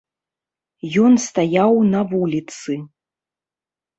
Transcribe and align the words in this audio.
Ён 1.09 1.13
стаяў 1.25 1.73
на 1.91 2.01
вуліцы. 2.13 2.79